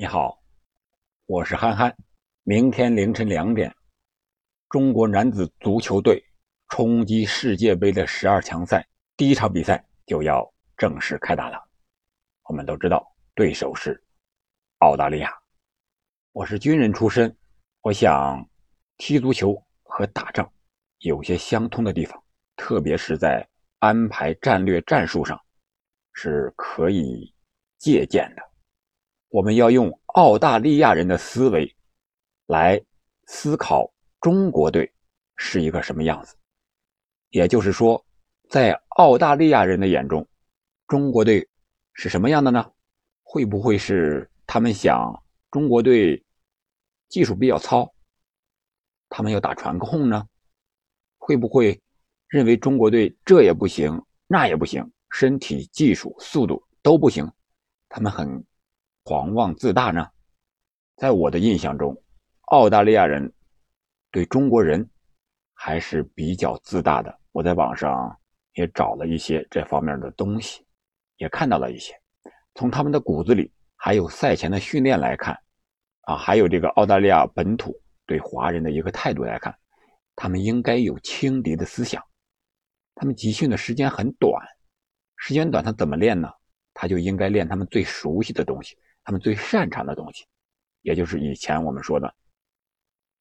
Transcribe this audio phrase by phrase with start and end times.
[0.00, 0.42] 你好，
[1.26, 1.94] 我是憨憨。
[2.44, 3.70] 明天凌晨两点，
[4.70, 6.24] 中国男子足球队
[6.70, 11.62] 冲击世界杯的十二强赛第一场比赛就要正式开打了。
[12.44, 14.02] 我们都知道，对手是
[14.78, 15.30] 澳大利亚。
[16.32, 17.36] 我是军人出身，
[17.82, 18.48] 我想
[18.96, 20.50] 踢足球和打仗
[21.00, 22.24] 有些相通的地方，
[22.56, 23.46] 特别是在
[23.80, 25.38] 安排战略战术上
[26.14, 27.34] 是可以
[27.76, 28.49] 借鉴的。
[29.30, 31.72] 我们要用澳大利亚人的思维
[32.46, 32.80] 来
[33.26, 33.88] 思考
[34.20, 34.92] 中国队
[35.36, 36.36] 是一个什么样子。
[37.30, 38.04] 也就是说，
[38.48, 40.26] 在澳大利亚人的眼中，
[40.88, 41.48] 中国队
[41.92, 42.72] 是什么样的呢？
[43.22, 46.20] 会不会是他们想中国队
[47.08, 47.88] 技术比较糙，
[49.08, 50.26] 他们要打传控呢？
[51.18, 51.80] 会不会
[52.26, 57.30] 认为中国队这也不行，那也不行，身体、技术、速度都不行，
[57.88, 58.44] 他们很。
[59.10, 60.08] 狂妄自大呢？
[60.94, 62.00] 在我的印象中，
[62.52, 63.28] 澳大利亚人
[64.12, 64.88] 对中国人
[65.52, 67.12] 还是比较自大的。
[67.32, 68.16] 我在网上
[68.52, 70.64] 也找了一些这方面的东西，
[71.16, 71.92] 也看到了一些。
[72.54, 75.36] 从他们的骨子里，还有赛前的训练来看，
[76.02, 77.74] 啊，还有这个澳大利亚本土
[78.06, 79.52] 对华人的一个态度来看，
[80.14, 82.00] 他们应该有轻敌的思想。
[82.94, 84.32] 他们集训的时间很短，
[85.16, 86.30] 时间短，他怎么练呢？
[86.72, 88.78] 他就应该练他们最熟悉的东西。
[89.04, 90.24] 他们最擅长的东西，
[90.82, 92.14] 也就是以前我们说的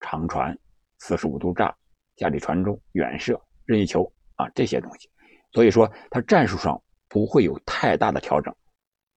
[0.00, 0.56] 长传、
[0.98, 1.76] 四十五度炸、
[2.16, 5.10] 架里传中、远射、任意球啊这些东西。
[5.52, 8.54] 所以说，他战术上不会有太大的调整，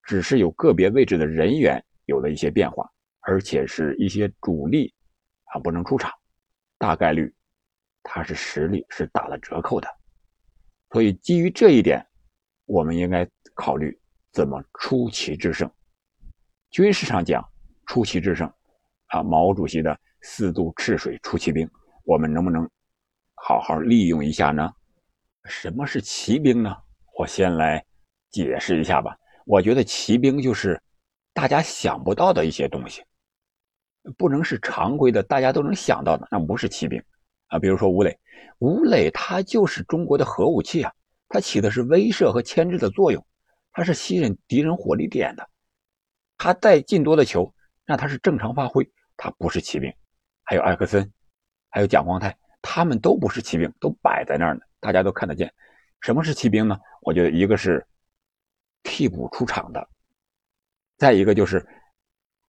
[0.03, 2.89] 只是有个别位置的人员有了一些变化，
[3.21, 4.93] 而且是一些主力
[5.45, 6.11] 啊不能出场，
[6.77, 7.33] 大概率
[8.03, 9.87] 他是实力是打了折扣的。
[10.91, 12.05] 所以基于这一点，
[12.65, 13.99] 我们应该考虑
[14.31, 15.69] 怎么出奇制胜。
[16.71, 17.43] 军事上讲，
[17.87, 18.51] 出奇制胜，
[19.07, 21.67] 啊，毛主席的四渡赤水出奇兵，
[22.03, 22.69] 我们能不能
[23.33, 24.71] 好好利用一下呢？
[25.45, 26.75] 什么是骑兵呢？
[27.17, 27.83] 我先来
[28.29, 29.17] 解释一下吧。
[29.45, 30.79] 我觉得骑兵就是
[31.33, 33.03] 大家想不到的一些东西，
[34.15, 37.02] 不能是常规的，大家都能想到的，那不是骑兵
[37.47, 37.58] 啊。
[37.58, 38.15] 比如说吴磊，
[38.59, 40.93] 吴磊他就是中国的核武器啊，
[41.27, 43.25] 它起的是威慑和牵制的作用，
[43.71, 45.48] 它是吸引敌人火力点的。
[46.39, 47.54] 他再进多的球，
[47.86, 49.94] 那他是正常发挥，他不是骑兵。
[50.44, 51.11] 还有艾克森，
[51.70, 55.54] 还有蒋光太，他们都不是骑兵，都摆在那儿呢，大家都看得见。
[56.02, 56.80] 什么是骑兵呢？
[57.02, 57.86] 我觉得一个是
[58.83, 59.88] 替补出场的，
[60.98, 61.67] 再一个就是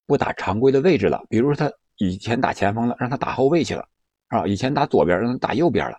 [0.06, 3.86] 不打常规的位置了，比如说他以前打前锋了，让他打后卫去了，
[4.28, 5.98] 啊，以前打左边让他打右边了，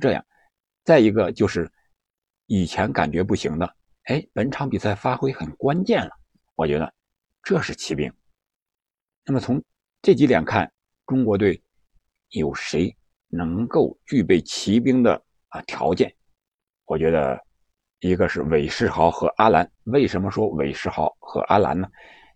[0.00, 0.24] 这样。
[0.84, 1.70] 再一个就是
[2.46, 3.74] 以前感觉不行的，
[4.04, 6.10] 哎，本场比赛发挥很关键了，
[6.54, 6.94] 我觉得。
[7.42, 8.12] 这是骑兵。
[9.24, 9.62] 那么从
[10.00, 10.72] 这几点看，
[11.06, 11.60] 中国队
[12.30, 12.96] 有谁
[13.28, 16.14] 能够具备骑兵的啊条件？
[16.84, 17.36] 我觉得
[17.98, 19.68] 一个是韦世豪和阿兰。
[19.84, 21.88] 为什么说韦世豪和阿兰呢？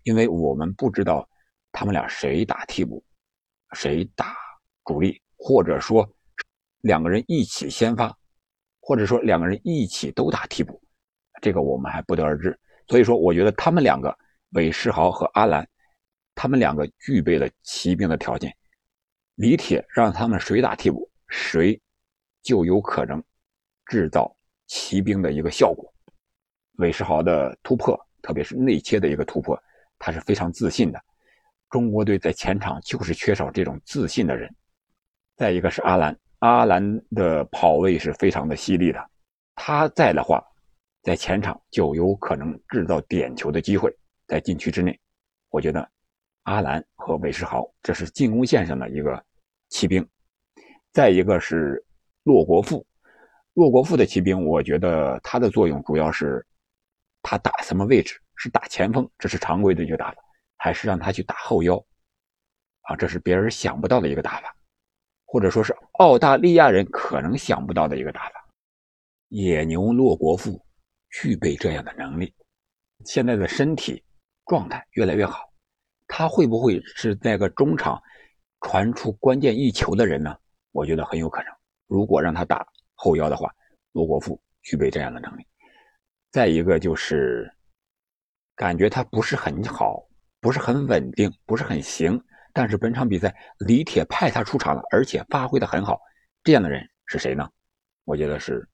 [0.03, 1.29] 因为我们不知道
[1.71, 3.05] 他们俩谁打替补，
[3.75, 4.37] 谁打
[4.85, 6.09] 主力，或者说
[6.81, 8.13] 两个人一起先发，
[8.81, 10.83] 或者说两个人一起都打替补，
[11.41, 12.59] 这个我们还不得而知。
[12.89, 14.17] 所以说，我觉得他们两个。
[14.51, 15.69] 韦世豪和阿兰，
[16.35, 18.55] 他们两个具备了骑兵的条件。
[19.35, 21.79] 李铁让他们谁打替补，谁
[22.43, 23.23] 就有可能
[23.87, 24.35] 制造
[24.67, 25.93] 骑兵的一个效果。
[26.79, 29.59] 韦世豪的突破，特别是内切的一个突破，
[29.99, 30.99] 他是非常自信的。
[31.69, 34.55] 中国队在前场就是缺少这种自信的人。
[35.37, 39.11] 再一个是阿兰，阿兰的跑位是非常的犀利的，
[39.55, 40.43] 他在的话，
[41.03, 43.95] 在前场就有可能制造点球的机会。
[44.27, 44.99] 在禁区之内，
[45.51, 45.89] 我觉得
[46.43, 49.25] 阿兰和韦世豪这是进攻线上的一个
[49.69, 50.07] 骑兵。
[50.93, 51.85] 再一个是
[52.25, 52.87] 骆国富，
[53.55, 56.45] 骆国富的骑兵，我觉得他的作用主要是
[57.23, 58.21] 他打什么位置？
[58.35, 60.23] 是打前锋，这是常规的一个打法，
[60.59, 61.77] 还是让他去打后腰？
[62.83, 64.55] 啊，这是别人想不到的一个打法，
[65.25, 68.47] 或者说是澳大利亚人可能想不到的一个打法。
[69.29, 70.63] 野牛骆国富
[71.11, 72.35] 具备这样的能力，
[73.05, 74.03] 现在的身体。
[74.47, 75.53] 状态越来越好，
[76.07, 78.01] 他会不会是那个中场
[78.61, 80.37] 传出关键一球的人呢？
[80.73, 81.53] 我觉得很有可能。
[81.87, 83.53] 如果让他打后腰的话，
[83.93, 85.47] 罗国富具备这样的能力。
[86.31, 87.51] 再一个就是
[88.55, 90.07] 感觉他不是很好，
[90.41, 92.23] 不是很稳定，不是很行。
[92.53, 96.01] 但是本场比赛李铁派他出场了，而且发挥的很好。
[96.43, 97.49] 这样的人是谁呢？
[98.05, 98.67] 我觉得是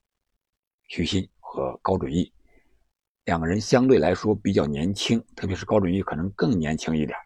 [0.89, 2.33] 徐新和高准翼。
[3.25, 7.17] 两个人相对来说比较年轻，特别是高准翼可能更年轻一点。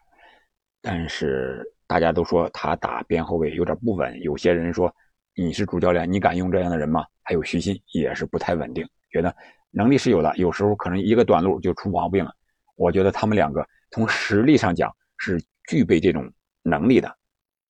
[0.81, 4.93] 但是大家都说他打边后卫有点不稳，有些人说
[5.35, 7.05] 你是主教练，你敢用这样的人吗？
[7.23, 9.35] 还有徐新也是不太稳定，觉得
[9.71, 12.31] 能力是有的，有时候可能一个短路就出毛病了。
[12.75, 17.13] 我觉得他们两个从实力上讲是具备这种能力的，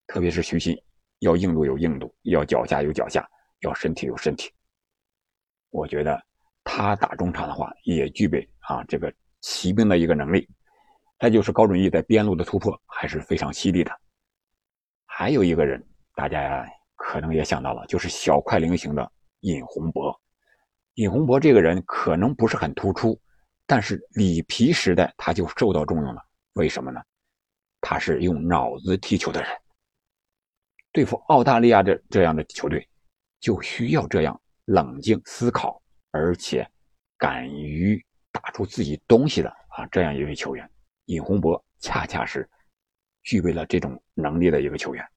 [0.05, 0.77] 特别是徐新，
[1.19, 3.27] 要硬度有硬度，要脚下有脚下，
[3.61, 4.51] 要身体有身体。
[5.69, 6.21] 我觉得
[6.69, 10.47] 他打中场的话也具备啊这个骑兵的一个能力。
[11.19, 13.91] 再就是高准翼在边路的突破还是非常犀利的。
[15.05, 15.83] 还有一个人，
[16.13, 16.63] 大家
[16.95, 20.15] 可能也想到了，就是小快灵型的尹洪博。
[20.95, 23.19] 尹洪博这个人可能不是很突出，
[23.65, 26.21] 但是里皮时代他就受到重用了。
[26.53, 27.01] 为什么呢？
[27.81, 29.49] 他是用脑子踢球的人。
[30.91, 32.87] 对付澳大利亚这这样的球队，
[33.39, 35.81] 就需要这样冷静思考，
[36.17, 36.67] 而且
[37.15, 40.67] 敢于打出自己东西的啊这样一位球员。
[41.05, 42.49] 尹洪博恰恰是
[43.21, 45.07] 具备了这种能力的一个球员。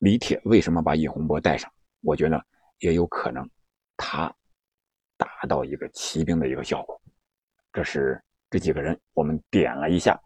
[0.00, 1.72] 李铁为什么把尹洪博带上？
[2.02, 2.44] 我觉得
[2.80, 3.48] 也有可能，
[3.96, 4.34] 他
[5.16, 7.00] 达到一个骑兵的一个效果。
[7.72, 8.20] 这是
[8.50, 10.20] 这几个人，我们点了一下，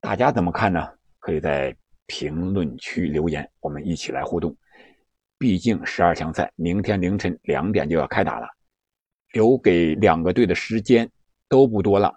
[0.00, 0.86] 大家怎么看呢？
[1.20, 1.74] 可以在
[2.06, 4.56] 评论区留言，我们一起来互动。
[5.38, 8.48] 毕竟十二强赛明天凌晨两点就要开打了，
[9.32, 11.10] 留给两个队的时间
[11.48, 12.12] 都不多了，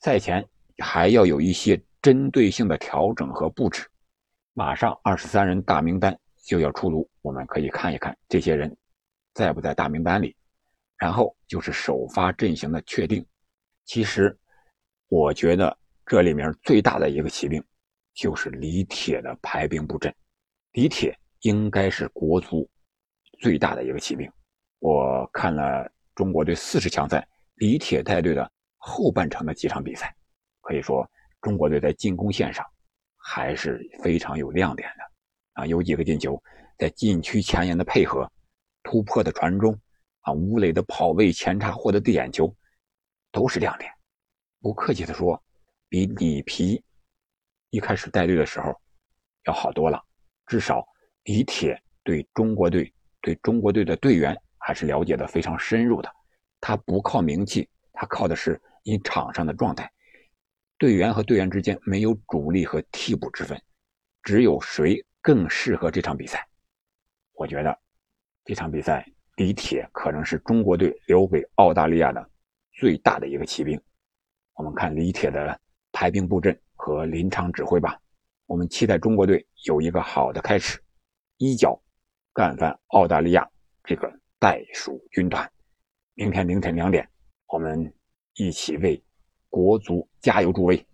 [0.00, 0.46] 赛前。
[0.78, 3.86] 还要有一些针对性的调整和布置。
[4.52, 8.74] 马上二十三人大名单就要出炉，我们可以看一看这些人
[9.34, 10.34] 在不在大名单里。
[10.96, 13.24] 然后就是首发阵型的确定。
[13.84, 14.36] 其实，
[15.08, 15.76] 我觉得
[16.06, 17.62] 这里面最大的一个骑兵
[18.14, 20.12] 就是李铁的排兵布阵。
[20.72, 22.68] 李铁应该是国足
[23.40, 24.28] 最大的一个骑兵。
[24.80, 30.14] 我看了中国队四十强赛李铁带队的后半程的几场比赛。
[30.60, 31.08] 可以说，
[31.40, 32.64] 中国队在进攻线上
[33.16, 35.66] 还是非常有亮点的啊！
[35.66, 36.40] 有几个进球，
[36.78, 38.30] 在禁区前沿的配合、
[38.82, 39.76] 突破的传中
[40.20, 42.54] 啊，吴磊的跑位前插获得的点球，
[43.32, 43.90] 都是亮点。
[44.60, 45.42] 不客气的说，
[45.88, 46.82] 比里皮
[47.70, 48.72] 一开始带队的时候
[49.46, 50.00] 要好多了。
[50.46, 50.86] 至少
[51.24, 56.10] 李铁对中国队、对中国队的队员还是了解的非常深入的。
[56.60, 59.90] 他不靠名气，他靠的是你场上的状态。
[60.78, 63.60] 队员和队员之间没有主力和替补之分，
[64.22, 66.46] 只有谁更适合这场比赛。
[67.34, 67.76] 我觉得
[68.44, 69.06] 这场比赛
[69.36, 72.30] 李铁可能是中国队留给澳大利亚的
[72.72, 73.80] 最大的一个骑兵。
[74.54, 75.60] 我们看李铁的
[75.92, 77.98] 排兵布阵和临场指挥吧。
[78.46, 80.82] 我们期待中国队有一个好的开始，
[81.38, 81.80] 一脚
[82.32, 83.48] 干翻澳大利亚
[83.84, 85.48] 这个袋鼠军团。
[86.14, 87.08] 明天凌晨两点，
[87.46, 87.94] 我们
[88.34, 89.00] 一起为。
[89.48, 90.84] 国足加油助威！